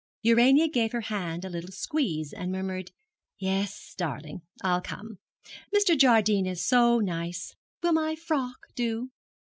Urania 0.23 0.67
gave 0.67 0.93
her 0.93 1.01
hand 1.01 1.45
a 1.45 1.49
little 1.49 1.71
squeeze, 1.71 2.33
and 2.33 2.51
murmured, 2.51 2.91
'Yes, 3.37 3.93
darling, 3.95 4.41
I'll 4.63 4.81
come: 4.81 5.19
Mr. 5.71 5.95
Jardine 5.95 6.47
is 6.47 6.65
so 6.65 6.97
nice. 6.97 7.53
Will 7.83 7.93
my 7.93 8.15
frock 8.15 8.73
do?' 8.73 9.11